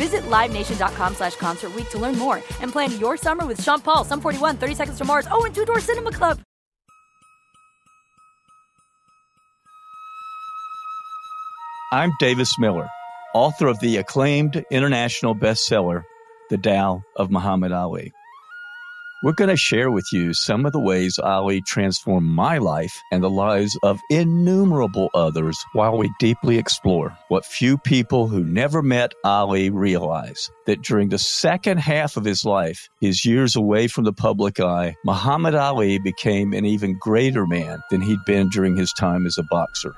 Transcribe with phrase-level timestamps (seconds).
[0.00, 4.22] Visit LiveNation.com slash Concert to learn more and plan your summer with Sean Paul, Sum
[4.22, 6.40] 41, 30 Seconds to Mars, oh, and Two Door Cinema Club.
[11.92, 12.88] I'm Davis Miller,
[13.34, 16.04] author of the acclaimed international bestseller,
[16.48, 18.12] The Tao of Muhammad Ali.
[19.22, 23.22] We're going to share with you some of the ways Ali transformed my life and
[23.22, 29.12] the lives of innumerable others while we deeply explore what few people who never met
[29.22, 34.12] Ali realize that during the second half of his life, his years away from the
[34.14, 39.26] public eye, Muhammad Ali became an even greater man than he'd been during his time
[39.26, 39.92] as a boxer.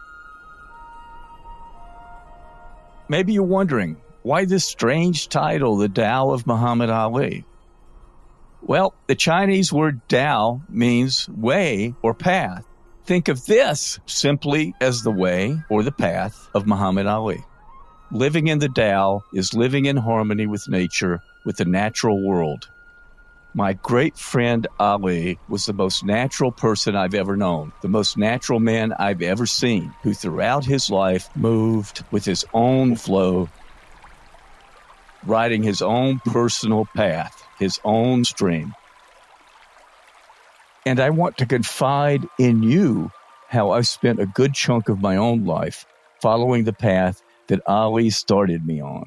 [3.08, 7.44] Maybe you're wondering why this strange title, The Tao of Muhammad Ali?
[8.64, 12.64] Well, the Chinese word Tao means way or path.
[13.04, 17.44] Think of this simply as the way or the path of Muhammad Ali.
[18.12, 22.68] Living in the Tao is living in harmony with nature, with the natural world.
[23.52, 28.60] My great friend Ali was the most natural person I've ever known, the most natural
[28.60, 33.48] man I've ever seen, who throughout his life moved with his own flow,
[35.26, 38.74] riding his own personal path, his own stream.
[40.84, 43.12] And I want to confide in you
[43.48, 45.86] how I've spent a good chunk of my own life
[46.20, 49.06] following the path that Ali started me on.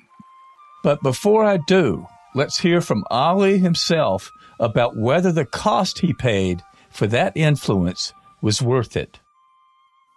[0.84, 6.62] But before I do, let's hear from Ali himself about whether the cost he paid
[6.92, 9.20] for that influence was worth it.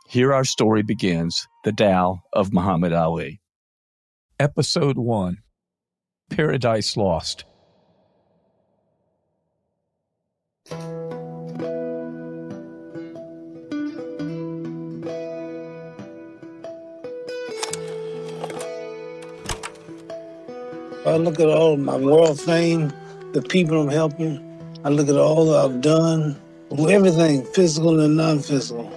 [0.07, 3.41] Here our story begins The Tao of Muhammad Ali.
[4.39, 5.39] Episode 1
[6.31, 7.45] Paradise Lost.
[10.71, 10.77] I
[21.17, 22.93] look at all my world fame,
[23.33, 24.45] the people I'm helping.
[24.85, 26.37] I look at all that I've done,
[26.71, 28.93] everything, physical and non-physical,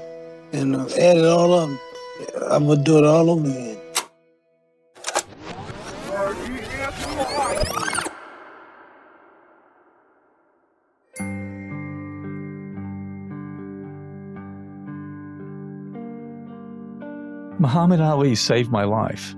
[0.52, 1.70] and I've added all up.
[2.50, 3.71] I would do it all over again.
[17.72, 19.34] Muhammad Ali saved my life.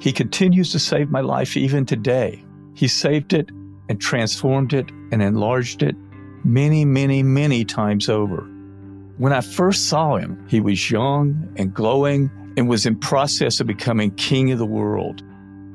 [0.00, 2.42] He continues to save my life even today.
[2.72, 3.50] He saved it
[3.90, 5.94] and transformed it and enlarged it
[6.42, 8.48] many, many, many times over.
[9.18, 13.66] When I first saw him, he was young and glowing and was in process of
[13.66, 15.22] becoming king of the world.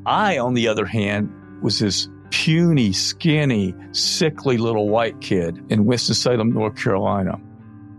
[0.07, 1.31] I, on the other hand,
[1.61, 7.39] was this puny, skinny, sickly little white kid in Winston-Salem, North Carolina.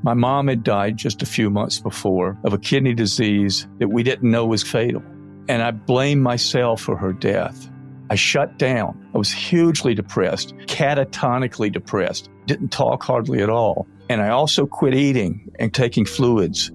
[0.03, 4.03] My mom had died just a few months before of a kidney disease that we
[4.03, 5.03] didn't know was fatal.
[5.49, 7.71] And I blamed myself for her death.
[8.11, 9.11] I shut down.
[9.15, 13.87] I was hugely depressed, catatonically depressed, didn't talk hardly at all.
[14.09, 16.71] And I also quit eating and taking fluids.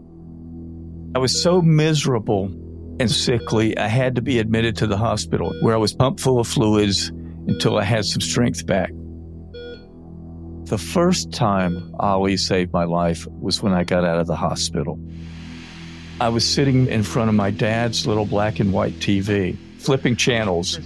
[1.15, 2.51] I was so miserable
[2.99, 6.39] and sickly, I had to be admitted to the hospital where I was pumped full
[6.39, 7.09] of fluids
[7.47, 8.91] until I had some strength back.
[10.67, 14.99] The first time Ali saved my life was when I got out of the hospital.
[16.19, 20.77] I was sitting in front of my dad's little black and white TV, flipping channels.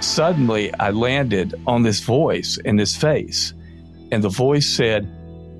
[0.00, 3.52] Suddenly, I landed on this voice and this face,
[4.10, 5.04] and the voice said,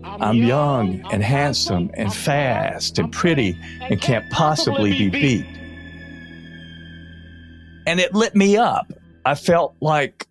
[0.02, 5.46] I'm young and handsome and fast and pretty and can't possibly be beat.
[7.86, 8.90] And it lit me up.
[9.26, 10.25] I felt like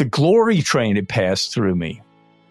[0.00, 2.00] the glory train had passed through me.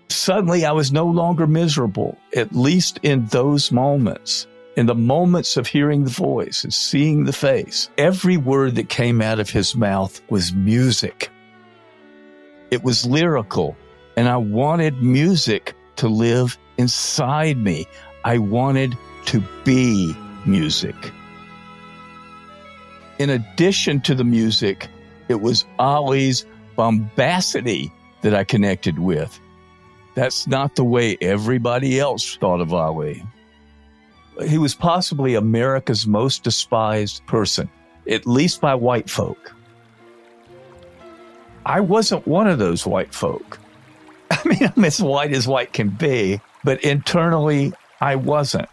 [0.07, 4.45] Suddenly, I was no longer miserable, at least in those moments.
[4.77, 9.19] In the moments of hearing the voice and seeing the face, every word that came
[9.19, 11.31] out of his mouth was music.
[12.69, 13.75] It was lyrical,
[14.15, 17.87] and I wanted music to live inside me.
[18.25, 20.15] I wanted to be
[20.45, 20.95] music.
[23.17, 24.87] In addition to the music,
[25.29, 26.45] it was Ali's
[26.79, 27.91] bombacity
[28.21, 29.37] that I connected with.
[30.15, 33.21] That's not the way everybody else thought of Ali.
[34.47, 37.69] He was possibly America's most despised person,
[38.09, 39.53] at least by white folk.
[41.65, 43.59] I wasn't one of those white folk.
[44.31, 48.69] I mean, I'm as white as white can be, but internally, I wasn't.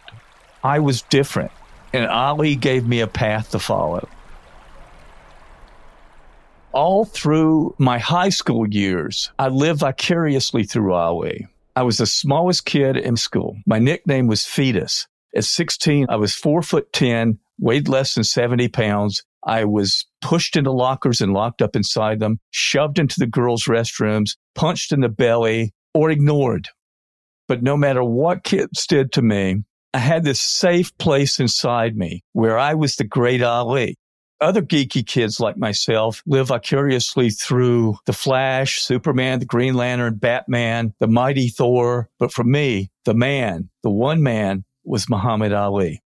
[0.63, 1.51] I was different.
[1.91, 4.07] And Ali gave me a path to follow.
[6.73, 11.47] All through my high school years, I lived vicariously through Ali.
[11.75, 13.57] I was the smallest kid in school.
[13.65, 15.07] My nickname was Fetus.
[15.35, 19.23] At 16, I was four foot 10, weighed less than 70 pounds.
[19.45, 24.35] I was pushed into lockers and locked up inside them, shoved into the girls' restrooms,
[24.55, 26.67] punched in the belly, or ignored.
[27.47, 32.23] But no matter what kids did to me, I had this safe place inside me
[32.33, 33.95] where I was the great Ali.
[34.39, 40.93] Other geeky kids like myself live vicariously through the Flash, Superman, the Green Lantern, Batman,
[40.99, 42.09] the mighty Thor.
[42.19, 46.03] But for me, the man, the one man was Muhammad Ali.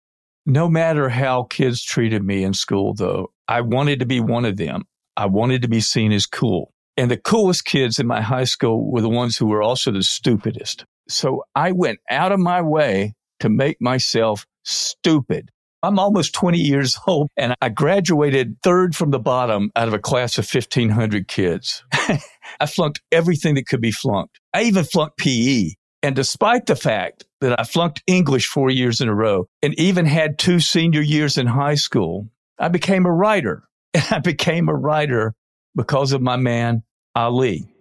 [0.44, 4.58] No matter how kids treated me in school, though, I wanted to be one of
[4.58, 4.84] them.
[5.16, 6.72] I wanted to be seen as cool.
[6.98, 10.02] And the coolest kids in my high school were the ones who were also the
[10.02, 10.84] stupidest.
[11.08, 15.50] So I went out of my way to make myself stupid.
[15.82, 19.98] I'm almost 20 years old and I graduated third from the bottom out of a
[19.98, 21.84] class of 1500 kids.
[21.92, 24.40] I flunked everything that could be flunked.
[24.52, 25.70] I even flunked PE.
[26.02, 30.06] And despite the fact that I flunked English four years in a row and even
[30.06, 32.28] had two senior years in high school,
[32.58, 33.64] I became a writer.
[33.94, 35.34] And I became a writer
[35.74, 36.82] because of my man,
[37.14, 37.72] Ali.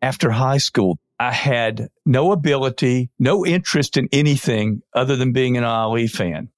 [0.00, 5.64] After high school, I had no ability, no interest in anything other than being an
[5.64, 6.48] Ali fan.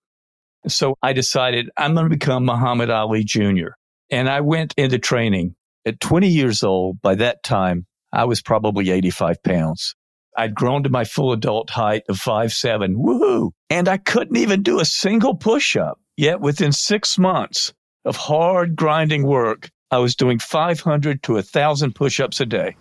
[0.68, 3.70] So I decided I'm going to become Muhammad Ali Jr.
[4.10, 5.54] And I went into training
[5.86, 7.00] at 20 years old.
[7.02, 9.94] By that time, I was probably 85 pounds.
[10.36, 12.96] I'd grown to my full adult height of five seven.
[12.96, 13.50] Woohoo.
[13.68, 15.98] And I couldn't even do a single push up.
[16.16, 17.72] Yet within six months
[18.04, 22.76] of hard grinding work, I was doing 500 to 1,000 push ups a day.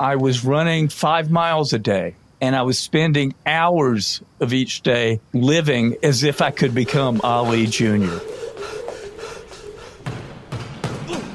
[0.00, 5.20] I was running five miles a day and I was spending hours of each day
[5.32, 8.18] living as if I could become Ali Jr.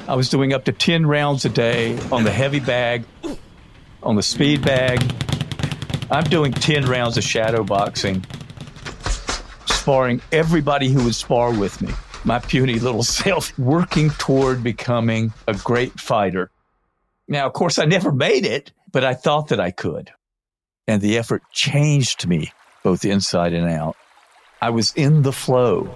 [0.06, 3.04] I was doing up to 10 rounds a day on the heavy bag,
[4.02, 5.02] on the speed bag.
[6.10, 8.24] I'm doing 10 rounds of shadow boxing,
[9.66, 11.92] sparring everybody who would spar with me,
[12.24, 16.50] my puny little self, working toward becoming a great fighter.
[17.26, 20.12] Now, of course, I never made it, but I thought that I could.
[20.86, 23.96] And the effort changed me both inside and out.
[24.60, 25.92] I was in the flow.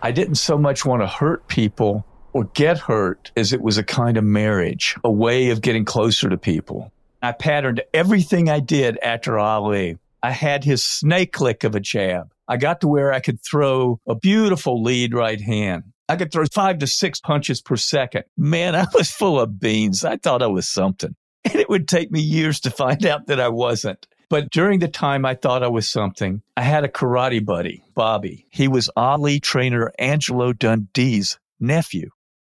[0.00, 3.84] I didn't so much want to hurt people or get hurt as it was a
[3.84, 6.92] kind of marriage, a way of getting closer to people.
[7.22, 9.98] I patterned everything I did after Ali.
[10.22, 12.32] I had his snake lick of a jab.
[12.48, 15.84] I got to where I could throw a beautiful lead right hand.
[16.08, 18.24] I could throw five to six punches per second.
[18.36, 20.04] Man, I was full of beans.
[20.04, 21.14] I thought I was something.
[21.52, 24.06] And it would take me years to find out that I wasn't.
[24.30, 28.46] But during the time I thought I was something, I had a karate buddy, Bobby.
[28.50, 32.10] He was Ali trainer Angelo Dundee's nephew.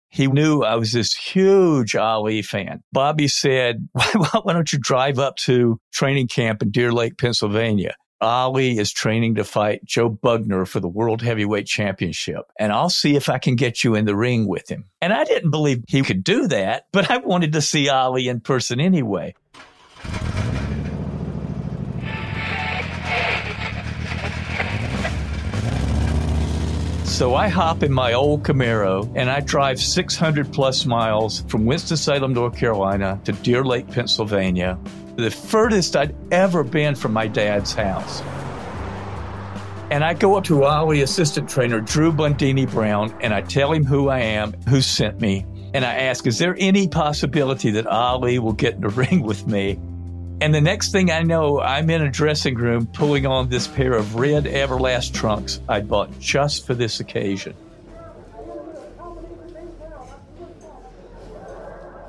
[0.09, 2.81] He knew I was this huge Ali fan.
[2.91, 4.11] Bobby said, why,
[4.43, 7.95] why don't you drive up to training camp in Deer Lake, Pennsylvania?
[8.19, 13.15] Ali is training to fight Joe Bugner for the World Heavyweight Championship, and I'll see
[13.15, 14.85] if I can get you in the ring with him.
[15.01, 18.39] And I didn't believe he could do that, but I wanted to see Ali in
[18.39, 19.35] person anyway.
[27.03, 32.33] So I hop in my old Camaro and I drive 600 plus miles from Winston-Salem,
[32.33, 34.77] North Carolina to Deer Lake, Pennsylvania,
[35.17, 38.21] the furthest I'd ever been from my dad's house.
[39.89, 43.83] And I go up to Ali assistant trainer Drew Bundini Brown and I tell him
[43.83, 45.45] who I am, who sent me.
[45.73, 49.47] And I ask, is there any possibility that Ali will get in the ring with
[49.47, 49.79] me?
[50.39, 53.93] And the next thing I know, I'm in a dressing room pulling on this pair
[53.93, 57.55] of red Everlast trunks I bought just for this occasion.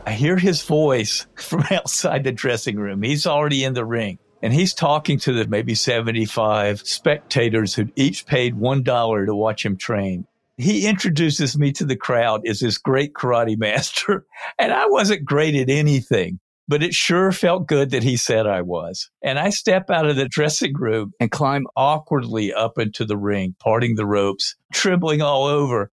[0.09, 3.03] I hear his voice from outside the dressing room.
[3.03, 4.19] He's already in the ring.
[4.43, 9.77] And he's talking to the maybe 75 spectators who each paid $1 to watch him
[9.77, 10.27] train.
[10.57, 14.25] He introduces me to the crowd as this great karate master.
[14.59, 18.61] And I wasn't great at anything but it sure felt good that he said I
[18.61, 19.11] was.
[19.23, 23.55] And I step out of the dressing room and climb awkwardly up into the ring,
[23.59, 25.91] parting the ropes, trembling all over.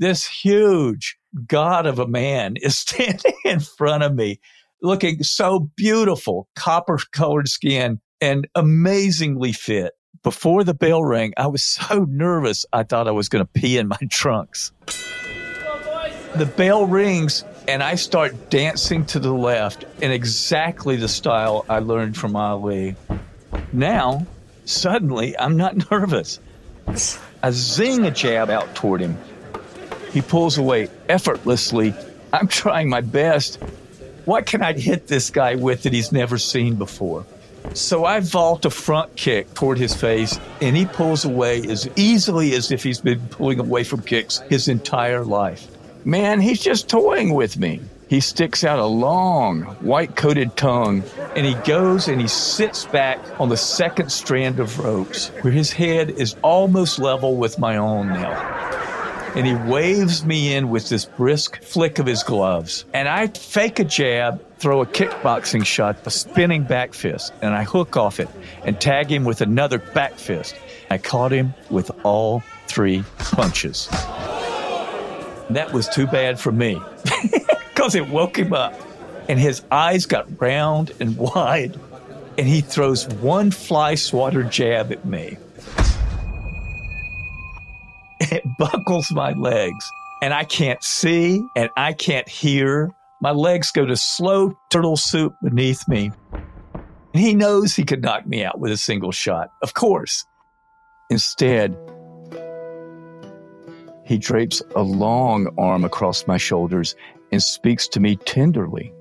[0.00, 4.40] This huge god of a man is standing in front of me,
[4.82, 9.92] looking so beautiful, copper colored skin and amazingly fit.
[10.22, 13.78] Before the bell rang, I was so nervous, I thought I was going to pee
[13.78, 14.72] in my trunks.
[16.34, 21.80] The bell rings and I start dancing to the left in exactly the style I
[21.80, 22.96] learned from Ali.
[23.72, 24.26] Now,
[24.64, 26.38] suddenly, I'm not nervous.
[27.42, 29.16] I zing a jab out toward him.
[30.12, 31.94] He pulls away effortlessly.
[32.32, 33.56] I'm trying my best.
[34.24, 37.24] What can I hit this guy with that he's never seen before?
[37.74, 42.54] So I vault a front kick toward his face, and he pulls away as easily
[42.54, 45.66] as if he's been pulling away from kicks his entire life.
[46.04, 47.80] Man, he's just toying with me.
[48.08, 51.04] He sticks out a long, white coated tongue
[51.36, 55.70] and he goes and he sits back on the second strand of ropes where his
[55.70, 58.89] head is almost level with my own now.
[59.36, 62.84] And he waves me in with this brisk flick of his gloves.
[62.92, 67.62] And I fake a jab, throw a kickboxing shot, a spinning back fist, and I
[67.62, 68.28] hook off it
[68.64, 70.56] and tag him with another back fist.
[70.90, 73.88] I caught him with all three punches.
[75.50, 76.80] That was too bad for me
[77.68, 78.74] because it woke him up.
[79.28, 81.78] And his eyes got round and wide.
[82.36, 85.38] And he throws one fly swatter jab at me.
[88.60, 89.90] Buckles my legs.
[90.22, 92.90] And I can't see and I can't hear.
[93.22, 96.12] My legs go to slow turtle soup beneath me.
[96.32, 100.24] And he knows he could knock me out with a single shot, of course.
[101.10, 101.76] Instead,
[104.04, 106.94] he drapes a long arm across my shoulders
[107.32, 108.92] and speaks to me tenderly.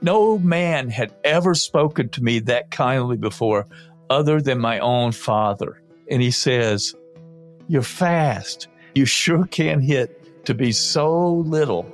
[0.00, 3.66] No man had ever spoken to me that kindly before,
[4.10, 5.82] other than my own father.
[6.10, 6.94] And he says,
[7.72, 8.68] You're fast.
[8.94, 11.90] You sure can hit to be so little.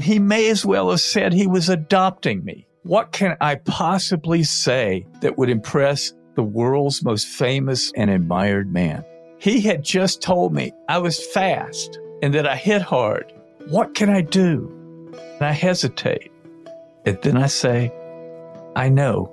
[0.00, 2.66] He may as well have said he was adopting me.
[2.82, 9.04] What can I possibly say that would impress the world's most famous and admired man?
[9.38, 13.32] He had just told me I was fast and that I hit hard.
[13.68, 14.68] What can I do?
[15.14, 16.32] And I hesitate.
[17.06, 17.92] And then I say,
[18.74, 19.32] I know.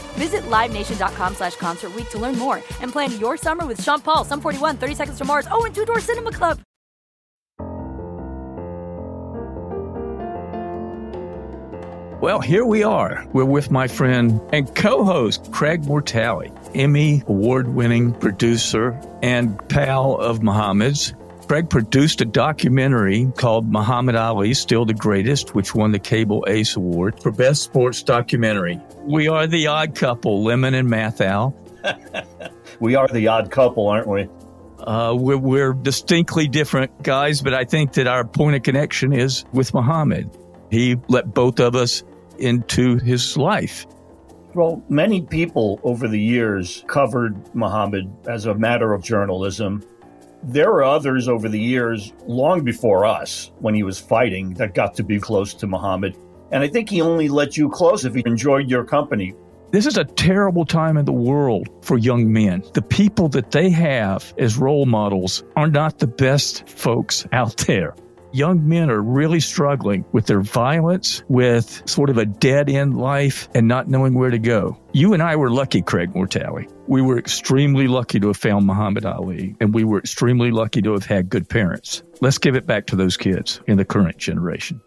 [0.13, 4.41] Visit LiveNation.com slash Concert to learn more and plan your summer with Sean Paul, Sum
[4.41, 6.59] 41, 30 Seconds to Mars, oh, and Two Door Cinema Club.
[12.21, 13.25] Well, here we are.
[13.33, 20.17] We're with my friend and co host, Craig Mortali, Emmy award winning producer and pal
[20.17, 21.15] of Muhammad's.
[21.51, 26.77] Craig produced a documentary called Muhammad Ali, Still the Greatest, which won the Cable Ace
[26.77, 28.79] Award for Best Sports Documentary.
[28.99, 31.53] We are the odd couple, Lemmon and Matthau.
[32.79, 34.29] we are the odd couple, aren't we?
[34.79, 39.43] Uh, we're, we're distinctly different guys, but I think that our point of connection is
[39.51, 40.29] with Muhammad.
[40.69, 42.01] He let both of us
[42.39, 43.85] into his life.
[44.53, 49.83] Well, many people over the years covered Muhammad as a matter of journalism.
[50.43, 54.95] There were others over the years, long before us, when he was fighting, that got
[54.95, 56.17] to be close to Muhammad.
[56.51, 59.35] And I think he only let you close if he enjoyed your company.
[59.69, 62.63] This is a terrible time in the world for young men.
[62.73, 67.93] The people that they have as role models are not the best folks out there
[68.33, 73.49] young men are really struggling with their violence, with sort of a dead end life
[73.53, 74.77] and not knowing where to go.
[74.93, 76.71] You and I were lucky, Craig Mortali.
[76.87, 80.93] We were extremely lucky to have found Muhammad Ali, and we were extremely lucky to
[80.93, 82.03] have had good parents.
[82.21, 84.81] Let's give it back to those kids in the current generation.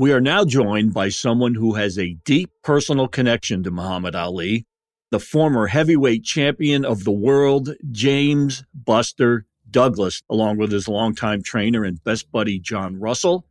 [0.00, 4.64] We are now joined by someone who has a deep personal connection to Muhammad Ali,
[5.10, 11.82] the former heavyweight champion of the world, James Buster Douglas, along with his longtime trainer
[11.82, 13.44] and best buddy, John Russell.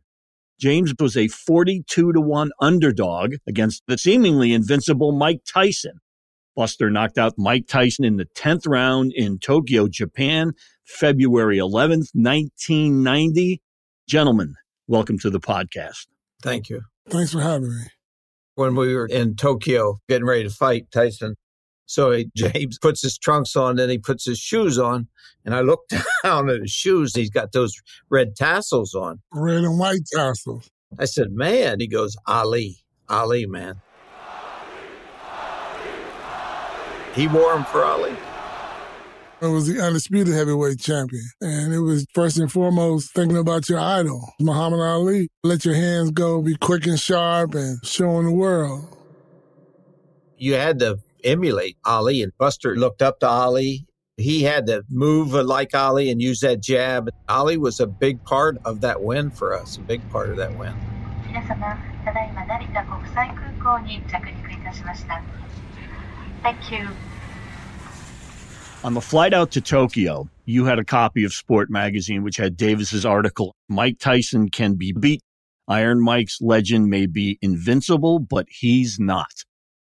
[0.58, 6.00] James was a 42 to 1 underdog against the seemingly invincible Mike Tyson.
[6.56, 10.52] Buster knocked out Mike Tyson in the 10th round in Tokyo, Japan,
[10.86, 13.60] February 11th, 1990.
[14.08, 14.54] Gentlemen,
[14.86, 16.06] welcome to the podcast.
[16.42, 16.82] Thank you.
[17.08, 17.84] Thanks for having me.
[18.54, 21.36] When we were in Tokyo getting ready to fight Tyson,
[21.86, 25.08] so he, James puts his trunks on, then he puts his shoes on,
[25.44, 25.80] and I look
[26.22, 27.14] down at his shoes.
[27.14, 27.74] He's got those
[28.10, 30.68] red tassels on, red and white tassels.
[30.98, 33.80] I said, "Man," he goes, "Ali, Ali, man."
[37.14, 38.16] He wore them for Ali.
[39.40, 41.22] I was the undisputed heavyweight champion.
[41.40, 45.28] And it was first and foremost thinking about your idol, Muhammad Ali.
[45.44, 48.96] Let your hands go, be quick and sharp, and showing the world.
[50.36, 53.86] You had to emulate Ali, and Buster looked up to Ali.
[54.16, 57.08] He had to move like Ali and use that jab.
[57.28, 60.58] Ali was a big part of that win for us, a big part of that
[60.58, 60.74] win.
[66.42, 66.88] Thank you.
[68.84, 72.56] On the flight out to Tokyo, you had a copy of Sport magazine, which had
[72.56, 75.20] Davis's article, Mike Tyson Can Be Beat.
[75.66, 79.32] Iron Mike's legend may be invincible, but he's not.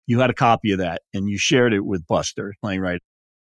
[0.06, 3.00] You had a copy of that and you shared it with Buster playing right.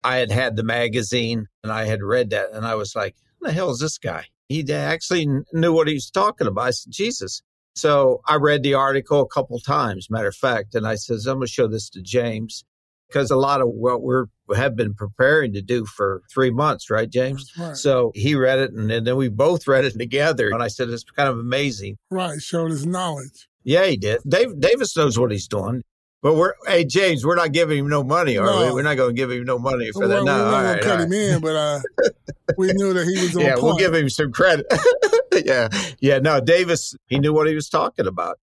[0.05, 3.51] I had had the magazine and I had read that and I was like, the
[3.51, 4.25] hell is this guy?
[4.47, 6.67] He actually knew what he was talking about.
[6.67, 7.41] I said, Jesus.
[7.75, 11.39] So I read the article a couple times, matter of fact, and I says, I'm
[11.39, 12.63] going to show this to James
[13.07, 17.09] because a lot of what we're have been preparing to do for three months, right,
[17.09, 17.51] James?
[17.57, 17.75] Right.
[17.75, 20.49] So he read it, and, and then we both read it together.
[20.49, 21.97] And I said, it's kind of amazing.
[22.11, 23.47] Right, showed his knowledge.
[23.63, 24.21] Yeah, he did.
[24.27, 25.83] Dave Davis knows what he's doing.
[26.21, 28.65] But we're hey James, we're not giving him no money, are No.
[28.65, 28.71] we?
[28.71, 30.23] We're not going to give him no money for well, that.
[30.23, 31.79] No, we all right, cut him in, but uh,
[32.57, 33.63] we knew that he was on yeah, point.
[33.63, 34.65] we'll give him some credit.
[35.45, 35.67] yeah,
[35.99, 36.17] yeah.
[36.17, 38.39] No, Davis, he knew what he was talking about.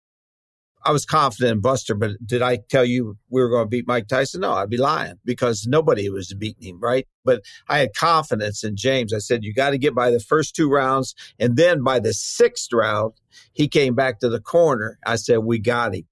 [0.84, 3.86] I was confident in Buster, but did I tell you we were going to beat
[3.86, 4.40] Mike Tyson?
[4.40, 7.06] No, I'd be lying because nobody was beating him, right?
[7.24, 9.12] But I had confidence in James.
[9.12, 11.14] I said, you got to get by the first two rounds.
[11.38, 13.14] And then by the sixth round,
[13.52, 14.98] he came back to the corner.
[15.06, 16.04] I said, we got him.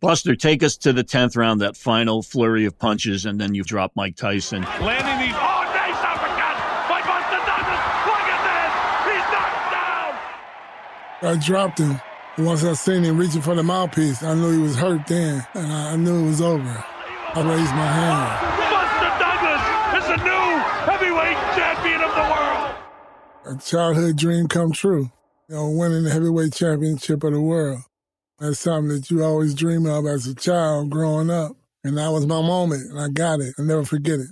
[0.00, 3.64] Buster, take us to the 10th round, that final flurry of punches, and then you
[3.64, 4.62] drop Mike Tyson.
[4.62, 5.34] Landing these.
[5.34, 7.82] Oh, nice uppercut by Buster Douglas.
[8.06, 8.72] Look at this.
[9.10, 9.72] He's knocked
[11.22, 11.34] down.
[11.34, 12.00] I dropped him.
[12.36, 15.46] And Once I seen him reaching for the mouthpiece, I knew he was hurt then,
[15.54, 16.84] and I, I knew it was over.
[17.34, 18.56] I raised my hand.
[18.70, 23.56] Buster Douglas is the new heavyweight champion of the world.
[23.56, 25.10] A childhood dream come true.
[25.48, 27.80] You know, winning the heavyweight championship of the world.
[28.38, 31.52] That's something that you always dream of as a child growing up.
[31.84, 33.54] And that was my moment, and I got it.
[33.58, 34.28] I'll never forget it.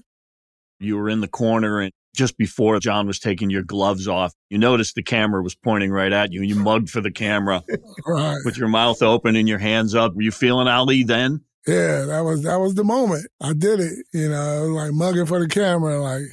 [0.78, 4.56] You were in the corner, and just before John was taking your gloves off, you
[4.58, 6.40] noticed the camera was pointing right at you.
[6.40, 7.62] And you mugged for the camera
[8.06, 8.36] Right.
[8.44, 10.14] with your mouth open and your hands up.
[10.14, 11.40] Were you feeling Ali then?
[11.66, 13.26] Yeah, that was that was the moment.
[13.40, 14.06] I did it.
[14.12, 16.24] You know, like mugging for the camera, like,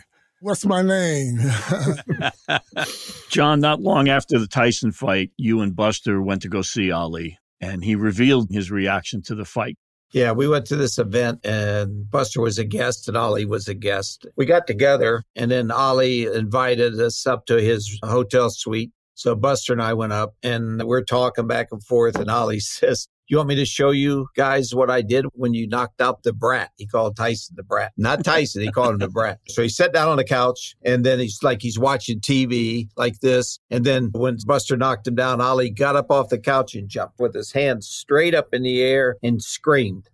[0.41, 1.39] what's my name?
[3.29, 7.37] John, not long after the Tyson fight, you and Buster went to go see Ali,
[7.61, 9.77] and he revealed his reaction to the fight.
[10.13, 13.73] Yeah, we went to this event and Buster was a guest and Ali was a
[13.73, 14.25] guest.
[14.35, 18.91] We got together and then Ali invited us up to his hotel suite.
[19.13, 23.07] So Buster and I went up and we're talking back and forth and Ali says,
[23.31, 26.33] you want me to show you guys what I did when you knocked out the
[26.33, 26.71] brat?
[26.77, 27.93] He called Tyson the brat.
[27.95, 29.39] Not Tyson, he called him the brat.
[29.47, 33.21] So he sat down on the couch and then he's like he's watching TV like
[33.21, 33.59] this.
[33.69, 37.19] And then when Buster knocked him down, Ali got up off the couch and jumped
[37.19, 40.09] with his hands straight up in the air and screamed.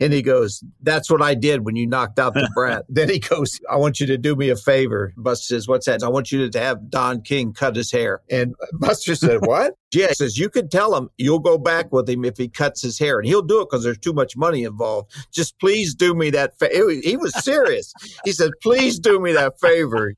[0.00, 2.84] And he goes, That's what I did when you knocked out the brat.
[2.88, 5.12] then he goes, I want you to do me a favor.
[5.16, 6.02] Buster says, What's that?
[6.02, 8.20] I want you to have Don King cut his hair.
[8.30, 9.74] And Buster said, What?
[9.92, 12.82] Yeah, he says, You can tell him you'll go back with him if he cuts
[12.82, 13.18] his hair.
[13.18, 15.10] And he'll do it because there's too much money involved.
[15.32, 16.90] Just please do me that favor.
[16.90, 17.92] He was serious.
[18.24, 20.14] he said, Please do me that favor.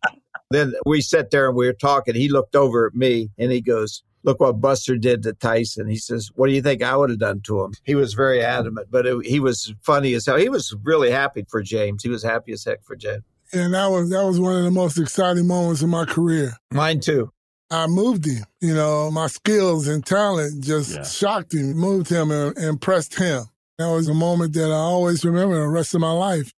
[0.51, 2.15] Then we sat there and we were talking.
[2.15, 5.87] He looked over at me and he goes, Look what Buster did to Tyson.
[5.87, 7.75] He says, What do you think I would have done to him?
[7.85, 10.37] He was very adamant, but it, he was funny as hell.
[10.37, 12.03] He was really happy for James.
[12.03, 13.23] He was happy as heck for James.
[13.53, 16.55] and that was that was one of the most exciting moments in my career.
[16.73, 17.31] Mine too.
[17.71, 18.45] I moved him.
[18.61, 21.03] You know, my skills and talent just Yeah.
[21.05, 23.45] shocked him, moved him, and impressed him.
[23.79, 26.53] That was a moment that I always remember the rest of my life.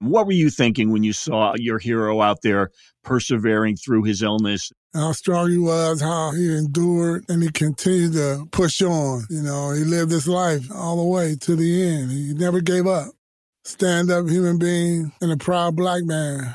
[0.00, 2.70] What were you thinking when you saw your hero out there
[3.02, 4.70] persevering through his illness?
[4.94, 9.26] How strong he was, how he endured, and he continued to push on.
[9.28, 12.12] You know, he lived his life all the way to the end.
[12.12, 13.08] He never gave up.
[13.64, 16.54] Stand up human being and a proud black man.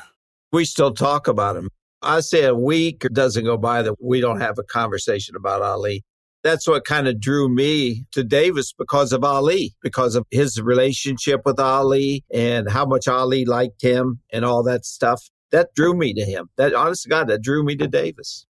[0.52, 1.68] We still talk about him.
[2.02, 6.02] I say a week doesn't go by that we don't have a conversation about Ali.
[6.42, 11.42] That's what kind of drew me to Davis because of Ali, because of his relationship
[11.44, 15.28] with Ali and how much Ali liked him and all that stuff.
[15.52, 16.48] That drew me to him.
[16.56, 18.46] That, honest to God, that drew me to Davis.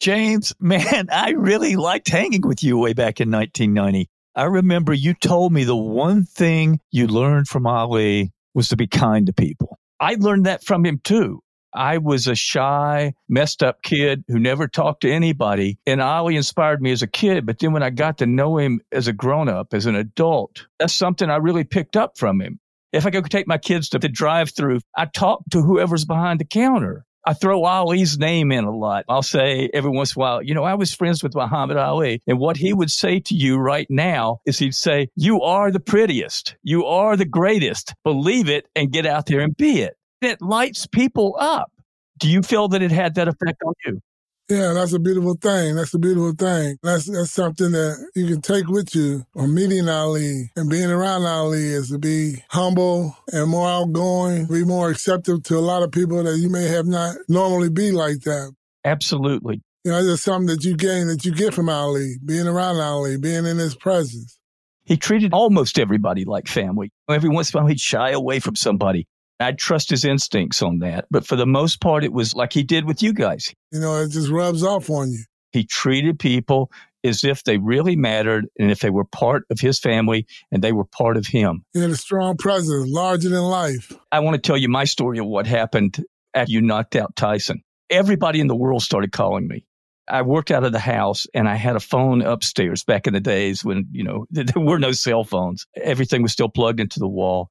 [0.00, 4.08] James, man, I really liked hanging with you way back in 1990.
[4.34, 8.86] I remember you told me the one thing you learned from Ali was to be
[8.86, 9.78] kind to people.
[9.98, 11.42] I learned that from him too.
[11.74, 15.78] I was a shy, messed up kid who never talked to anybody.
[15.86, 17.46] And Ali inspired me as a kid.
[17.46, 20.66] But then when I got to know him as a grown up, as an adult,
[20.78, 22.58] that's something I really picked up from him.
[22.92, 26.40] If I go take my kids to the drive through, I talk to whoever's behind
[26.40, 27.04] the counter.
[27.26, 29.04] I throw Ali's name in a lot.
[29.06, 32.22] I'll say every once in a while, you know, I was friends with Muhammad Ali.
[32.26, 35.80] And what he would say to you right now is he'd say, You are the
[35.80, 36.56] prettiest.
[36.62, 37.92] You are the greatest.
[38.02, 39.94] Believe it and get out there and be it.
[40.22, 41.70] It lights people up.
[42.18, 44.00] Do you feel that it had that effect on you?
[44.48, 45.76] Yeah, that's a beautiful thing.
[45.76, 46.78] That's a beautiful thing.
[46.82, 51.26] That's that's something that you can take with you on meeting Ali and being around
[51.26, 55.92] Ali is to be humble and more outgoing, be more accepting to a lot of
[55.92, 58.54] people that you may have not normally be like that.
[58.86, 59.60] Absolutely.
[59.84, 63.18] You know, just something that you gain that you get from Ali, being around Ali,
[63.18, 64.38] being in his presence.
[64.84, 66.90] He treated almost everybody like family.
[67.06, 69.06] Every once in a while, he'd shy away from somebody.
[69.40, 71.06] I'd trust his instincts on that.
[71.10, 73.54] But for the most part, it was like he did with you guys.
[73.72, 75.24] You know, it just rubs off on you.
[75.52, 76.70] He treated people
[77.04, 80.72] as if they really mattered and if they were part of his family and they
[80.72, 81.64] were part of him.
[81.72, 83.92] He had a strong presence, larger than life.
[84.10, 87.62] I want to tell you my story of what happened after you knocked out Tyson.
[87.88, 89.64] Everybody in the world started calling me.
[90.08, 93.20] I worked out of the house and I had a phone upstairs back in the
[93.20, 95.66] days when, you know, there were no cell phones.
[95.76, 97.50] Everything was still plugged into the wall.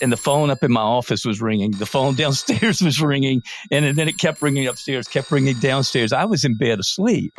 [0.00, 1.72] And the phone up in my office was ringing.
[1.72, 3.42] The phone downstairs was ringing.
[3.70, 6.12] And then it kept ringing upstairs, kept ringing downstairs.
[6.12, 7.32] I was in bed asleep.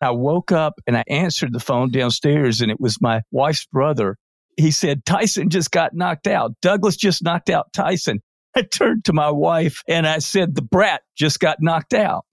[0.00, 4.16] I woke up and I answered the phone downstairs and it was my wife's brother.
[4.56, 6.52] He said, Tyson just got knocked out.
[6.60, 8.20] Douglas just knocked out Tyson.
[8.54, 12.24] I turned to my wife and I said, the brat just got knocked out.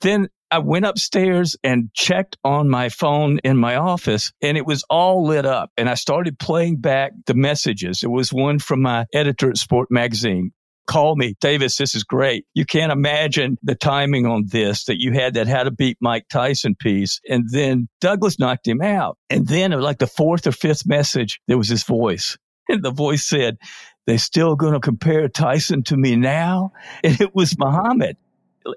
[0.00, 4.84] Then I went upstairs and checked on my phone in my office and it was
[4.88, 5.72] all lit up.
[5.76, 8.04] And I started playing back the messages.
[8.04, 10.52] It was one from my editor at Sport Magazine.
[10.86, 11.76] Call me, Davis.
[11.76, 12.46] This is great.
[12.54, 16.26] You can't imagine the timing on this that you had that How to Beat Mike
[16.30, 17.20] Tyson piece.
[17.28, 19.18] And then Douglas knocked him out.
[19.28, 22.38] And then, like the fourth or fifth message, there was his voice.
[22.68, 23.58] And the voice said,
[24.06, 26.72] They still going to compare Tyson to me now?
[27.02, 28.16] And it was Muhammad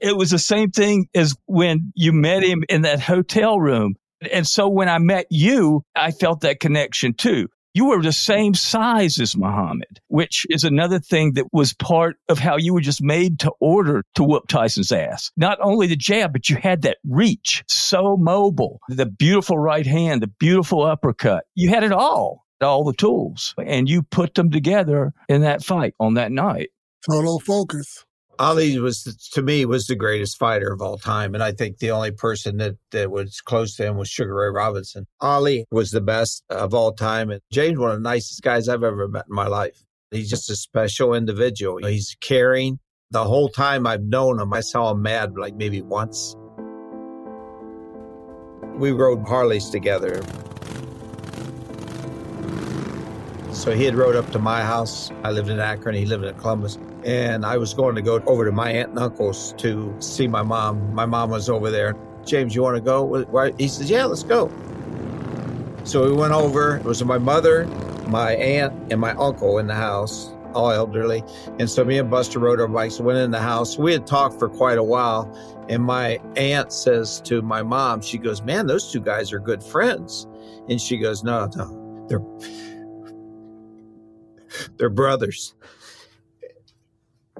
[0.01, 3.95] it was the same thing as when you met him in that hotel room.
[4.31, 7.47] And so when I met you, I felt that connection too.
[7.73, 12.39] You were the same size as Muhammad, which is another thing that was part of
[12.39, 15.31] how you were just made to order to whoop Tyson's ass.
[15.37, 20.23] Not only the jab, but you had that reach, so mobile, the beautiful right hand,
[20.23, 21.43] the beautiful uppercut.
[21.53, 25.93] You had it all, all the tools, and you put them together in that fight
[25.99, 26.69] on that night.
[27.07, 28.06] Total focus.
[28.39, 31.91] Ali was to me was the greatest fighter of all time, and I think the
[31.91, 35.07] only person that that was close to him was Sugar Ray Robinson.
[35.21, 38.83] Ali was the best of all time, and James one of the nicest guys I've
[38.83, 39.83] ever met in my life.
[40.11, 41.85] He's just a special individual.
[41.85, 42.79] He's caring.
[43.11, 46.35] The whole time I've known him, I saw him mad like maybe once.
[48.75, 50.21] We rode Harleys together.
[53.57, 55.09] So he had rode up to my house.
[55.23, 55.95] I lived in Akron.
[55.95, 56.77] He lived in Columbus.
[57.03, 60.43] And I was going to go over to my aunt and uncle's to see my
[60.43, 60.93] mom.
[60.93, 61.95] My mom was over there.
[62.23, 63.51] James, you want to go?
[63.57, 64.51] He says, Yeah, let's go.
[65.85, 66.77] So we went over.
[66.77, 67.65] It was my mother,
[68.07, 71.23] my aunt, and my uncle in the house, all elderly.
[71.57, 73.75] And so me and Buster rode our bikes, went in the house.
[73.75, 75.35] We had talked for quite a while.
[75.67, 79.63] And my aunt says to my mom, she goes, Man, those two guys are good
[79.63, 80.27] friends.
[80.69, 82.21] And she goes, No, no, they're
[84.77, 85.53] they're brothers.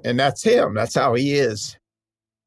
[0.04, 0.74] And that's him.
[0.74, 1.78] That's how he is.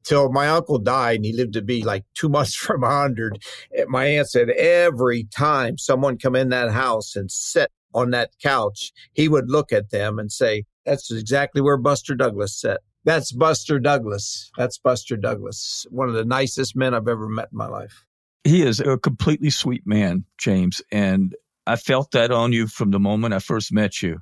[0.03, 3.43] Till my uncle died and he lived to be like two months from 100.
[3.87, 8.91] My aunt said every time someone come in that house and sit on that couch,
[9.13, 12.81] he would look at them and say, That's exactly where Buster Douglas sat.
[13.03, 14.51] That's Buster Douglas.
[14.57, 15.85] That's Buster Douglas.
[15.89, 18.05] One of the nicest men I've ever met in my life.
[18.43, 20.81] He is a completely sweet man, James.
[20.91, 21.35] And
[21.67, 24.19] I felt that on you from the moment I first met you.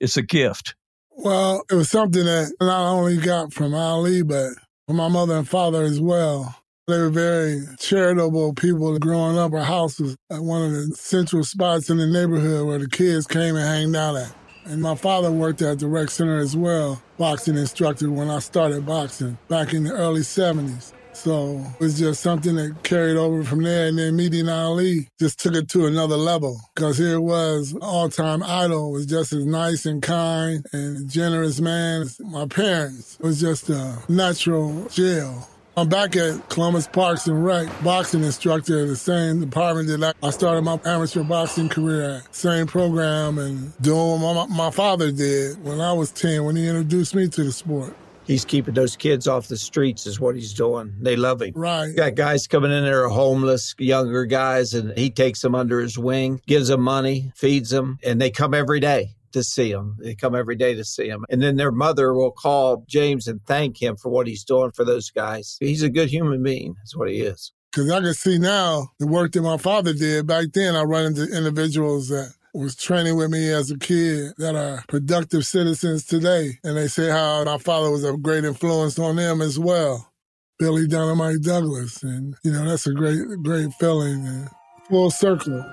[0.00, 0.74] It's a gift.
[1.10, 4.52] Well, it was something that not only got from Ali, but
[4.86, 6.56] from my mother and father as well.
[6.88, 9.52] They were very charitable people growing up.
[9.52, 13.26] Our house was at one of the central spots in the neighborhood where the kids
[13.26, 14.34] came and hanged out at.
[14.64, 18.86] And my father worked at the rec center as well, boxing instructor when I started
[18.86, 20.92] boxing back in the early 70s.
[21.22, 23.88] So it was just something that carried over from there.
[23.88, 28.08] And then meeting Ali just took it to another level because here it was, all
[28.08, 33.18] time idol was just as nice and kind and generous man as my parents.
[33.20, 35.46] It was just a natural jail.
[35.76, 40.30] I'm back at Columbus Parks and Rec, boxing instructor at the same department that I
[40.30, 42.34] started my amateur boxing career at.
[42.34, 46.66] Same program and doing what my, my father did when I was 10 when he
[46.66, 47.94] introduced me to the sport
[48.30, 50.94] he's keeping those kids off the streets is what he's doing.
[51.00, 51.52] They love him.
[51.54, 51.94] Right.
[51.94, 56.40] Got guys coming in there homeless, younger guys, and he takes them under his wing,
[56.46, 59.96] gives them money, feeds them, and they come every day to see him.
[59.98, 61.24] They come every day to see him.
[61.28, 64.84] And then their mother will call James and thank him for what he's doing for
[64.84, 65.56] those guys.
[65.58, 66.74] He's a good human being.
[66.78, 67.52] That's what he is.
[67.72, 70.26] Because I can see now the work that my father did.
[70.26, 74.56] Back then, I run into individuals that was training with me as a kid that
[74.56, 76.58] are productive citizens today.
[76.64, 80.12] And they say how my father was a great influence on them as well.
[80.58, 82.02] Billy Dynamite Douglas.
[82.02, 84.26] And, you know, that's a great, great feeling.
[84.26, 84.48] And
[84.88, 85.64] full circle.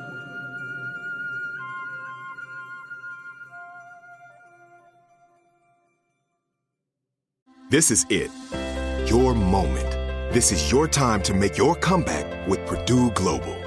[7.69, 8.31] This is it.
[9.09, 9.91] Your moment.
[10.33, 13.66] This is your time to make your comeback with Purdue Global.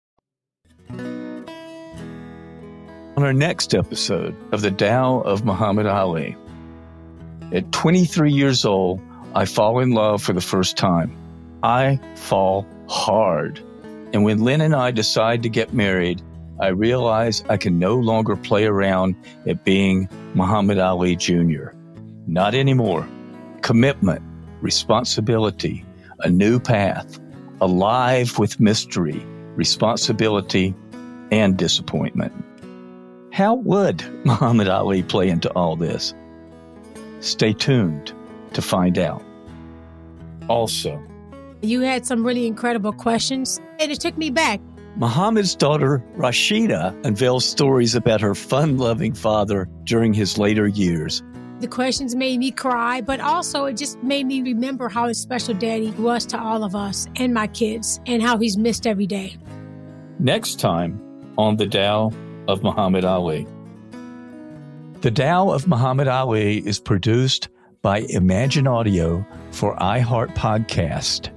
[3.17, 6.37] On our next episode of the Tao of Muhammad Ali,
[7.51, 9.01] at 23 years old,
[9.35, 11.13] I fall in love for the first time.
[11.61, 13.59] I fall hard.
[14.13, 16.21] And when Lynn and I decide to get married,
[16.61, 21.71] I realize I can no longer play around at being Muhammad Ali Jr.
[22.27, 23.05] Not anymore.
[23.61, 24.21] Commitment,
[24.61, 25.83] responsibility,
[26.21, 27.19] a new path,
[27.59, 29.21] alive with mystery,
[29.55, 30.73] responsibility,
[31.29, 32.33] and disappointment.
[33.31, 36.13] How would Muhammad Ali play into all this?
[37.19, 38.13] Stay tuned
[38.53, 39.23] to find out.
[40.49, 41.01] Also,
[41.61, 44.59] You had some really incredible questions, and it took me back.
[44.97, 51.23] Muhammad's daughter Rasheda unveils stories about her fun loving father during his later years.
[51.61, 55.53] The questions made me cry, but also it just made me remember how a special
[55.53, 59.37] daddy was to all of us and my kids, and how he's missed every day.
[60.19, 60.99] Next time
[61.37, 62.11] on The Tao
[62.47, 63.47] of Muhammad Ali.
[65.01, 67.49] The Tao of Muhammad Ali is produced
[67.81, 71.29] by Imagine Audio for iHeart Podcast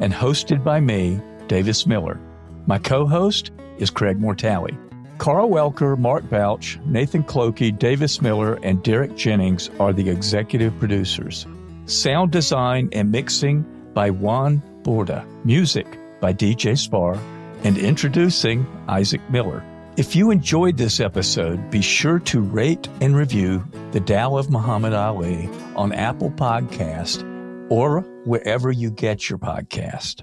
[0.00, 2.20] and hosted by me, Davis Miller.
[2.66, 4.76] My co host is Craig Mortali.
[5.18, 11.46] Carl Welker, Mark Bouch, Nathan Clokey, Davis Miller, and Derek Jennings are the executive producers.
[11.86, 15.24] Sound design and mixing by Juan Borda.
[15.44, 15.86] Music
[16.20, 17.18] by DJ Spar.
[17.64, 19.62] And introducing Isaac Miller.
[19.94, 24.94] If you enjoyed this episode, be sure to rate and review The Tao of Muhammad
[24.94, 27.28] Ali on Apple Podcast
[27.70, 30.22] or wherever you get your podcast.